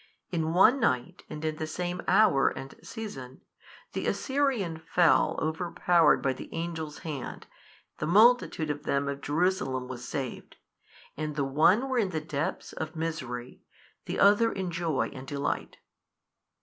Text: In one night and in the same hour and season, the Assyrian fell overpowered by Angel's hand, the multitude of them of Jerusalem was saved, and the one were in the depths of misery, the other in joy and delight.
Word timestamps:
In 0.31 0.51
one 0.51 0.79
night 0.79 1.21
and 1.29 1.45
in 1.45 1.57
the 1.57 1.67
same 1.67 2.01
hour 2.07 2.49
and 2.49 2.73
season, 2.81 3.41
the 3.93 4.07
Assyrian 4.07 4.79
fell 4.79 5.37
overpowered 5.39 6.23
by 6.23 6.33
Angel's 6.51 6.97
hand, 7.05 7.45
the 7.99 8.07
multitude 8.07 8.71
of 8.71 8.81
them 8.81 9.07
of 9.07 9.21
Jerusalem 9.21 9.87
was 9.87 10.03
saved, 10.03 10.57
and 11.15 11.35
the 11.35 11.45
one 11.45 11.87
were 11.87 11.99
in 11.99 12.09
the 12.09 12.19
depths 12.19 12.73
of 12.73 12.95
misery, 12.95 13.61
the 14.05 14.17
other 14.17 14.51
in 14.51 14.71
joy 14.71 15.09
and 15.13 15.27
delight. 15.27 15.77